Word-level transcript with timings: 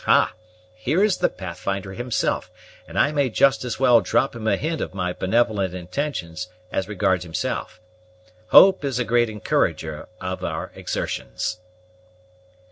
Ah! 0.07 0.33
Here 0.73 1.03
is 1.03 1.17
the 1.17 1.29
Pathfinder 1.29 1.93
himself, 1.93 2.49
and 2.87 2.97
I 2.97 3.11
may 3.11 3.29
just 3.29 3.63
as 3.63 3.79
well 3.79 4.01
drop 4.01 4.35
him 4.35 4.47
a 4.47 4.57
hint 4.57 4.81
of 4.81 4.95
my 4.95 5.13
benevolent 5.13 5.75
intentions 5.75 6.47
as 6.71 6.87
regards 6.87 7.23
himself. 7.23 7.79
Hope 8.47 8.83
is 8.83 8.97
a 8.97 9.05
great 9.05 9.29
encourager 9.29 10.07
of 10.19 10.43
our 10.43 10.71
exertions." 10.73 11.59